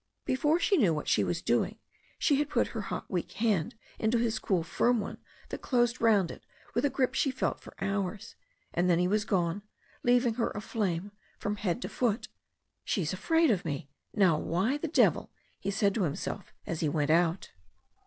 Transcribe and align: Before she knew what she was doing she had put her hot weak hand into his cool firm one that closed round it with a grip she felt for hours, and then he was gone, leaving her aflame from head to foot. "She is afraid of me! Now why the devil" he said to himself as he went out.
Before 0.25 0.59
she 0.59 0.77
knew 0.77 0.95
what 0.95 1.07
she 1.07 1.23
was 1.23 1.43
doing 1.43 1.77
she 2.17 2.37
had 2.37 2.49
put 2.49 2.69
her 2.73 2.81
hot 2.81 3.05
weak 3.07 3.33
hand 3.33 3.75
into 3.99 4.17
his 4.17 4.39
cool 4.39 4.63
firm 4.63 4.99
one 4.99 5.19
that 5.49 5.61
closed 5.61 6.01
round 6.01 6.31
it 6.31 6.43
with 6.73 6.83
a 6.85 6.89
grip 6.89 7.13
she 7.13 7.29
felt 7.29 7.59
for 7.61 7.75
hours, 7.79 8.33
and 8.73 8.89
then 8.89 8.97
he 8.97 9.07
was 9.07 9.25
gone, 9.25 9.61
leaving 10.01 10.33
her 10.33 10.49
aflame 10.55 11.11
from 11.37 11.57
head 11.57 11.83
to 11.83 11.87
foot. 11.89 12.29
"She 12.83 13.03
is 13.03 13.13
afraid 13.13 13.51
of 13.51 13.63
me! 13.63 13.91
Now 14.11 14.39
why 14.39 14.77
the 14.79 14.87
devil" 14.87 15.29
he 15.59 15.69
said 15.69 15.93
to 15.93 16.01
himself 16.05 16.51
as 16.65 16.79
he 16.79 16.89
went 16.89 17.11
out. 17.11 17.51